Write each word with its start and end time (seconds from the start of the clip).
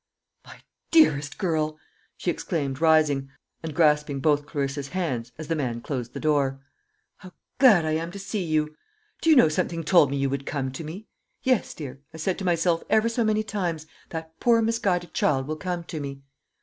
"My 0.43 0.61
dearest 0.89 1.37
girl," 1.37 1.77
she 2.17 2.31
exclaimed, 2.31 2.81
rising, 2.81 3.29
and 3.61 3.71
grasping 3.75 4.19
both 4.19 4.47
Clarissa's 4.47 4.87
hands, 4.87 5.31
as 5.37 5.47
the 5.47 5.53
man 5.55 5.79
closed 5.79 6.13
the 6.13 6.19
door, 6.19 6.59
"how 7.17 7.33
glad 7.59 7.85
I 7.85 7.91
am 7.91 8.09
to 8.09 8.17
see 8.17 8.41
you! 8.43 8.75
Do 9.21 9.29
you 9.29 9.35
know, 9.35 9.47
something 9.47 9.83
told 9.83 10.09
me 10.09 10.17
you 10.17 10.31
would 10.31 10.47
come 10.47 10.71
to 10.71 10.83
me? 10.83 11.05
Yes, 11.43 11.75
dear; 11.75 11.99
I 12.15 12.17
said 12.17 12.39
to 12.39 12.45
myself 12.45 12.81
ever 12.89 13.09
so 13.09 13.23
many 13.23 13.43
times, 13.43 13.85
'That 14.09 14.39
poor 14.39 14.59
misguided 14.63 15.13
child 15.13 15.45
will 15.45 15.55
come 15.55 15.83
to 15.83 15.99
me.' 15.99 16.23